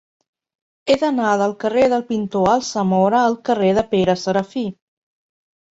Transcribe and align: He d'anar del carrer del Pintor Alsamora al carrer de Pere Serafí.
He 0.87 0.95
d'anar 1.03 1.33
del 1.41 1.53
carrer 1.65 1.83
del 1.93 2.07
Pintor 2.09 2.49
Alsamora 2.55 3.23
al 3.29 3.39
carrer 3.51 3.73
de 3.81 3.89
Pere 3.95 4.19
Serafí. 4.27 4.67